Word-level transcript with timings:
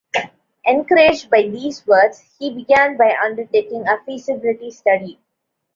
Encouraged 0.65 1.29
by 1.29 1.43
these 1.43 1.85
words, 1.85 2.35
he 2.39 2.49
began 2.51 2.97
by 2.97 3.15
undertaking 3.23 3.87
a 3.87 3.99
feasibility 4.03 4.71
study. 4.71 5.19